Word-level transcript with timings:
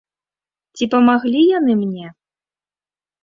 Ці 0.77 0.85
памаглі 0.93 1.41
яны 1.57 1.73
мне? 1.83 2.07